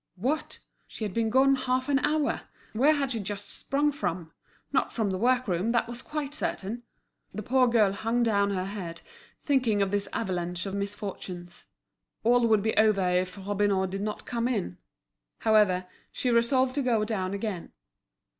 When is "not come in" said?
14.01-14.79